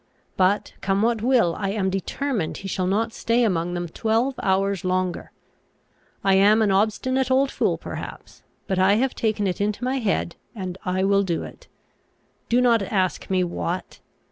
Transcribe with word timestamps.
But 0.35 0.73
come 0.81 1.03
what 1.03 1.21
will, 1.21 1.53
I 1.55 1.69
am 1.69 1.91
determined 1.91 2.57
he 2.57 2.67
shall 2.67 2.87
not 2.87 3.13
stay 3.13 3.43
among 3.43 3.75
them 3.75 3.87
twelve 3.87 4.33
hours 4.41 4.83
longer. 4.83 5.31
I 6.23 6.33
am 6.33 6.63
an 6.63 6.71
obstinate 6.71 7.29
old 7.29 7.51
fool 7.51 7.77
perhaps; 7.77 8.41
but 8.65 8.79
I 8.79 8.95
have 8.95 9.13
taken 9.13 9.45
it 9.45 9.61
into 9.61 9.83
my 9.83 9.99
head, 9.99 10.37
and 10.55 10.75
I 10.85 11.03
will 11.03 11.21
do 11.21 11.43
it. 11.43 11.67
Do 12.49 12.61
not 12.61 12.81
ask 12.81 13.29
me 13.29 13.43
what. 13.43 13.99